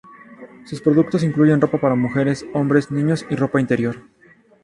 [0.65, 4.01] Sus productos incluyen ropa para mujeres, hombres, niños y ropa interior.